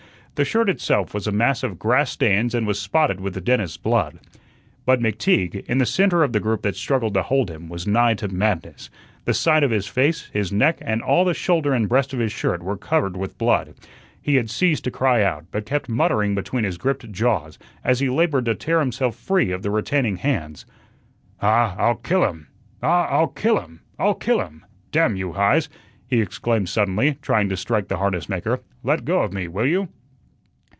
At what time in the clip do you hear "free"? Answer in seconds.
19.15-19.51